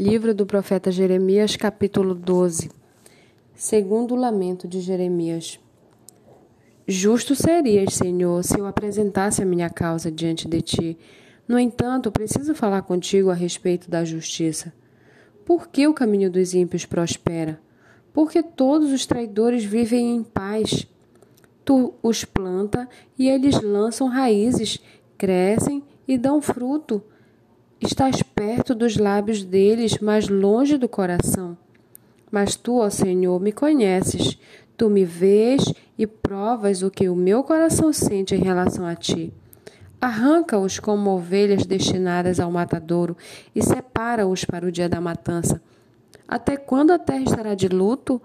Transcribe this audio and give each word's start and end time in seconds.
Livro 0.00 0.34
do 0.34 0.46
profeta 0.46 0.90
Jeremias, 0.90 1.56
capítulo 1.56 2.14
12. 2.14 2.70
Segundo 3.54 4.14
o 4.14 4.16
lamento 4.16 4.66
de 4.66 4.80
Jeremias. 4.80 5.60
Justo 6.88 7.34
serias, 7.34 7.92
Senhor, 7.92 8.42
se 8.42 8.58
eu 8.58 8.64
apresentasse 8.64 9.42
a 9.42 9.44
minha 9.44 9.68
causa 9.68 10.10
diante 10.10 10.48
de 10.48 10.62
ti. 10.62 10.98
No 11.46 11.58
entanto, 11.58 12.10
preciso 12.10 12.54
falar 12.54 12.80
contigo 12.80 13.28
a 13.28 13.34
respeito 13.34 13.90
da 13.90 14.02
justiça. 14.02 14.72
Por 15.44 15.68
que 15.68 15.86
o 15.86 15.92
caminho 15.92 16.30
dos 16.30 16.54
ímpios 16.54 16.86
prospera? 16.86 17.60
Porque 18.10 18.42
todos 18.42 18.90
os 18.92 19.04
traidores 19.04 19.64
vivem 19.64 20.16
em 20.16 20.22
paz. 20.22 20.88
Tu 21.62 21.92
os 22.02 22.24
planta 22.24 22.88
e 23.18 23.28
eles 23.28 23.60
lançam 23.60 24.08
raízes, 24.08 24.80
crescem 25.18 25.84
e 26.08 26.16
dão 26.16 26.40
fruto. 26.40 27.04
Estás 27.80 28.22
perto 28.22 28.74
dos 28.74 28.98
lábios 28.98 29.42
deles, 29.42 29.98
mas 30.00 30.28
longe 30.28 30.76
do 30.76 30.86
coração. 30.86 31.56
Mas 32.30 32.54
tu, 32.54 32.78
ó 32.78 32.90
Senhor, 32.90 33.40
me 33.40 33.52
conheces. 33.52 34.38
Tu 34.76 34.90
me 34.90 35.02
vês 35.04 35.64
e 35.98 36.06
provas 36.06 36.82
o 36.82 36.90
que 36.90 37.08
o 37.08 37.16
meu 37.16 37.42
coração 37.42 37.90
sente 37.90 38.34
em 38.34 38.42
relação 38.42 38.86
a 38.86 38.94
ti. 38.94 39.32
Arranca-os 39.98 40.78
como 40.78 41.10
ovelhas 41.10 41.64
destinadas 41.64 42.38
ao 42.38 42.50
matadouro 42.50 43.16
e 43.54 43.62
separa-os 43.62 44.44
para 44.44 44.66
o 44.66 44.72
dia 44.72 44.88
da 44.88 45.00
matança. 45.00 45.60
Até 46.28 46.58
quando 46.58 46.90
a 46.90 46.98
terra 46.98 47.24
estará 47.24 47.54
de 47.54 47.68
luto 47.68 48.20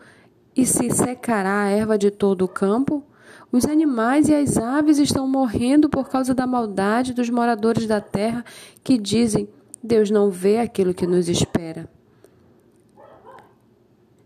e 0.55 0.65
se 0.65 0.89
secará 0.89 1.63
a 1.63 1.69
erva 1.69 1.97
de 1.97 2.11
todo 2.11 2.43
o 2.43 2.47
campo? 2.47 3.03
Os 3.51 3.65
animais 3.65 4.27
e 4.27 4.33
as 4.33 4.57
aves 4.57 4.97
estão 4.97 5.27
morrendo 5.27 5.89
por 5.89 6.09
causa 6.09 6.33
da 6.33 6.45
maldade 6.45 7.13
dos 7.13 7.29
moradores 7.29 7.87
da 7.87 8.01
terra 8.01 8.43
que 8.83 8.97
dizem: 8.97 9.47
Deus 9.83 10.09
não 10.09 10.29
vê 10.29 10.59
aquilo 10.59 10.93
que 10.93 11.07
nos 11.07 11.29
espera. 11.29 11.89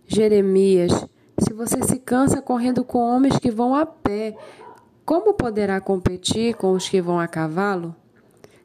Jeremias, 0.08 0.92
se 1.40 1.54
você 1.54 1.84
se 1.84 2.00
cansa 2.00 2.42
correndo 2.42 2.84
com 2.84 3.00
homens 3.00 3.38
que 3.38 3.52
vão 3.52 3.76
a 3.76 3.86
pé, 3.86 4.36
como 5.06 5.34
poderá 5.34 5.80
competir 5.80 6.56
com 6.56 6.72
os 6.72 6.90
que 6.90 7.02
vão 7.02 7.20
a 7.20 7.28
cavalo? 7.28 7.96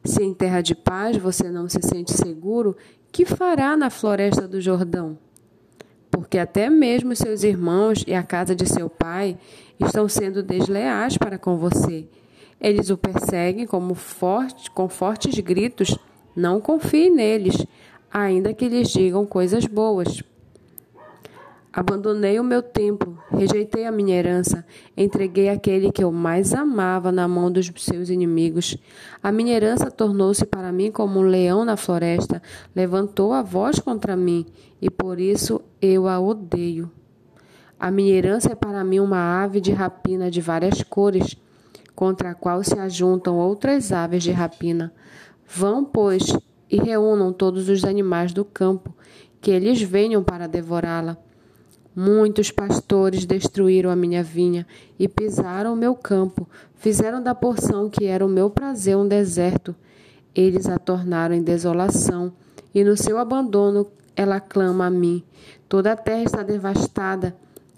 Se 0.05 0.23
em 0.23 0.35
terra 0.35 0.61
de 0.61 0.75
paz 0.75 1.17
você 1.17 1.51
não 1.51 1.69
se 1.69 1.81
sente 1.83 2.13
seguro, 2.13 2.77
que 3.11 3.25
fará 3.25 3.77
na 3.77 3.91
floresta 3.91 4.47
do 4.47 4.61
Jordão? 4.61 5.19
Porque 6.15 6.39
até 6.39 6.71
mesmo 6.71 7.17
seus 7.17 7.43
irmãos 7.43 8.05
e 8.07 8.15
a 8.15 8.23
casa 8.23 8.55
de 8.55 8.67
seu 8.67 8.89
pai 8.89 9.37
estão 9.85 10.09
sendo 10.09 10.45
desleais 10.45 11.19
para 11.19 11.37
com 11.37 11.57
você. 11.57 12.07
Eles 12.61 12.89
o 12.89 12.97
perseguem 12.97 13.67
como 13.67 13.97
forte, 13.97 14.71
com 14.71 14.89
fortes 14.89 15.37
gritos. 15.41 15.99
Não 16.37 16.61
confie 16.61 17.11
neles, 17.11 17.67
ainda 18.13 18.55
que 18.55 18.69
lhes 18.69 18.91
digam 18.91 19.27
coisas 19.27 19.67
boas. 19.67 20.23
Abandonei 21.77 22.39
o 22.39 22.45
meu 22.45 22.63
templo, 22.63 23.19
rejeitei 23.33 23.85
a 23.85 23.91
minha 23.91 24.15
herança, 24.15 24.65
entreguei 24.97 25.49
aquele 25.49 25.91
que 25.91 26.05
eu 26.05 26.13
mais 26.13 26.55
amava 26.55 27.11
na 27.11 27.27
mão 27.27 27.51
dos 27.51 27.69
seus 27.79 28.11
inimigos. 28.11 28.77
A 29.21 29.33
minha 29.33 29.57
herança 29.57 29.91
tornou-se 29.91 30.47
para 30.47 30.71
mim 30.71 30.93
como 30.93 31.19
um 31.19 31.25
leão 31.25 31.65
na 31.65 31.77
floresta, 31.77 32.41
levantou 32.77 33.33
a 33.33 33.43
voz 33.43 33.81
contra 33.81 34.15
mim, 34.15 34.47
e 34.81 34.89
por 34.89 35.19
isso 35.19 35.61
eu 35.83 36.07
a 36.07 36.21
odeio. 36.21 36.89
A 37.77 37.91
minha 37.91 38.15
herança 38.15 38.53
é 38.53 38.55
para 38.55 38.85
mim 38.85 39.01
uma 39.01 39.43
ave 39.43 39.61
de 39.61 39.73
rapina 39.73 40.31
de 40.31 40.41
várias 40.41 40.81
cores, 40.85 41.37
contra 41.93 42.31
a 42.31 42.35
qual 42.37 42.63
se 42.63 42.79
ajuntam 42.79 43.37
outras 43.37 43.91
aves 43.91 44.23
de 44.23 44.31
rapina. 44.31 44.95
Vão, 45.45 45.85
pois, 45.85 46.39
e 46.71 46.77
reúnam 46.77 47.33
todos 47.33 47.69
os 47.69 47.85
animais 47.85 48.33
do 48.33 48.45
campo, 48.45 48.95
que 49.41 49.51
eles 49.51 49.83
venham 49.83 50.23
para 50.23 50.47
devorá-la. 50.47 51.19
Muitos 51.97 52.51
pastores 52.51 53.25
destruíram 53.25 53.89
a 53.89 53.95
minha 53.95 54.21
vinha 54.21 54.67
e 54.99 55.07
pisaram 55.07 55.73
o 55.73 55.77
meu 55.77 55.95
campo, 55.95 56.49
fizeram 56.75 57.23
da 57.23 57.35
porção 57.37 57.89
que 57.89 58.07
era 58.07 58.27
o 58.27 58.29
meu 58.29 58.51
prazer 58.51 58.97
um 58.97 59.07
deserto. 59.07 59.77
Eles 60.35 60.67
a 60.67 60.77
tornaram 60.77 61.37
em 61.37 61.43
desolação, 61.43 62.33
e 62.75 62.83
no 62.83 62.97
seu 62.97 63.17
abandono 63.17 63.87
ela 64.17 64.41
clama 64.41 64.87
a 64.87 64.91
mim. 64.91 65.23
Toda 65.69 65.93
a 65.93 65.97
terra 65.97 66.25
está 66.25 66.43
devastada, 66.43 67.37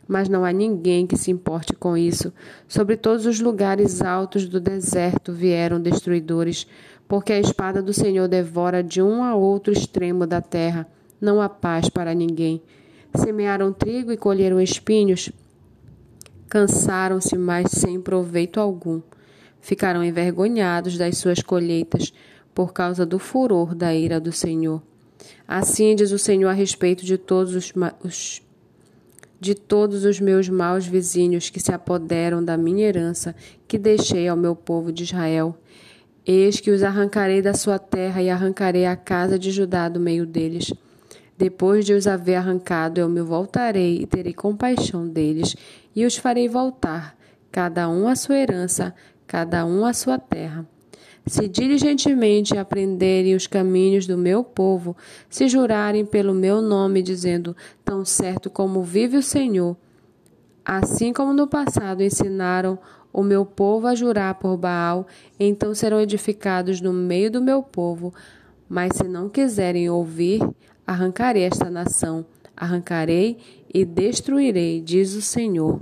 mas 0.08 0.30
não 0.30 0.46
há 0.46 0.52
ninguém 0.52 1.06
que 1.06 1.18
se 1.18 1.30
importe 1.30 1.74
com 1.74 1.94
isso. 1.94 2.32
Sobre 2.66 2.96
todos 2.96 3.26
os 3.26 3.38
lugares 3.38 4.00
altos 4.00 4.48
do 4.48 4.58
deserto 4.58 5.30
vieram 5.30 5.78
destruidores, 5.78 6.66
porque 7.06 7.34
a 7.34 7.40
espada 7.40 7.82
do 7.82 7.92
Senhor 7.92 8.28
devora 8.28 8.82
de 8.82 9.02
um 9.02 9.22
a 9.22 9.34
outro 9.34 9.72
extremo 9.72 10.26
da 10.26 10.40
terra. 10.40 10.86
Não 11.20 11.42
há 11.42 11.50
paz 11.50 11.90
para 11.90 12.14
ninguém. 12.14 12.62
Semearam 13.16 13.72
trigo 13.72 14.12
e 14.12 14.16
colheram 14.16 14.60
espinhos. 14.60 15.30
Cansaram-se, 16.48 17.36
mas 17.36 17.70
sem 17.70 18.00
proveito 18.00 18.60
algum. 18.60 19.00
Ficaram 19.60 20.04
envergonhados 20.04 20.96
das 20.96 21.18
suas 21.18 21.42
colheitas, 21.42 22.12
por 22.54 22.72
causa 22.72 23.04
do 23.04 23.18
furor 23.18 23.74
da 23.74 23.94
ira 23.94 24.20
do 24.20 24.32
Senhor. 24.32 24.82
Assim 25.46 25.94
diz 25.94 26.12
o 26.12 26.18
Senhor 26.18 26.48
a 26.48 26.52
respeito 26.52 27.04
de 27.04 27.18
todos 27.18 27.54
os, 27.54 27.72
os 28.02 28.42
de 29.38 29.54
todos 29.54 30.04
os 30.04 30.18
meus 30.18 30.48
maus 30.48 30.86
vizinhos 30.86 31.50
que 31.50 31.60
se 31.60 31.72
apoderam 31.72 32.42
da 32.42 32.56
minha 32.56 32.86
herança, 32.86 33.34
que 33.68 33.78
deixei 33.78 34.26
ao 34.28 34.36
meu 34.36 34.56
povo 34.56 34.90
de 34.92 35.04
Israel. 35.04 35.56
Eis 36.24 36.58
que 36.58 36.70
os 36.70 36.82
arrancarei 36.82 37.42
da 37.42 37.54
sua 37.54 37.78
terra 37.78 38.22
e 38.22 38.30
arrancarei 38.30 38.86
a 38.86 38.96
casa 38.96 39.38
de 39.38 39.50
Judá 39.50 39.88
do 39.88 40.00
meio 40.00 40.26
deles. 40.26 40.72
Depois 41.38 41.84
de 41.84 41.92
os 41.92 42.06
haver 42.06 42.36
arrancado, 42.36 43.00
eu 43.00 43.08
me 43.08 43.20
voltarei 43.20 43.98
e 44.00 44.06
terei 44.06 44.32
compaixão 44.32 45.06
deles, 45.06 45.54
e 45.94 46.06
os 46.06 46.16
farei 46.16 46.48
voltar, 46.48 47.16
cada 47.52 47.88
um 47.88 48.08
à 48.08 48.16
sua 48.16 48.36
herança, 48.36 48.94
cada 49.26 49.66
um 49.66 49.84
à 49.84 49.92
sua 49.92 50.18
terra. 50.18 50.66
Se 51.26 51.48
diligentemente 51.48 52.56
aprenderem 52.56 53.34
os 53.34 53.46
caminhos 53.46 54.06
do 54.06 54.16
meu 54.16 54.44
povo, 54.44 54.96
se 55.28 55.48
jurarem 55.48 56.06
pelo 56.06 56.32
meu 56.32 56.62
nome, 56.62 57.02
dizendo: 57.02 57.54
Tão 57.84 58.04
certo 58.04 58.48
como 58.48 58.82
vive 58.82 59.16
o 59.16 59.22
Senhor, 59.22 59.76
assim 60.64 61.12
como 61.12 61.32
no 61.32 61.48
passado 61.48 62.02
ensinaram 62.02 62.78
o 63.12 63.22
meu 63.22 63.44
povo 63.44 63.86
a 63.86 63.94
jurar 63.94 64.34
por 64.34 64.56
Baal, 64.56 65.06
então 65.40 65.74
serão 65.74 66.00
edificados 66.00 66.80
no 66.80 66.92
meio 66.92 67.30
do 67.30 67.42
meu 67.42 67.62
povo. 67.62 68.14
Mas 68.68 68.96
se 68.96 69.04
não 69.04 69.28
quiserem 69.28 69.88
ouvir, 69.88 70.40
Arrancarei 70.86 71.42
esta 71.42 71.68
nação, 71.68 72.24
arrancarei 72.56 73.38
e 73.72 73.84
destruirei, 73.84 74.80
diz 74.80 75.14
o 75.14 75.22
Senhor. 75.22 75.80